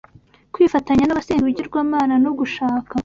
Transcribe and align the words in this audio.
Kwifatanya 0.53 1.03
n’abasenga 1.05 1.43
ibigirwamana 1.45 2.13
no 2.23 2.31
gushaka 2.39 2.93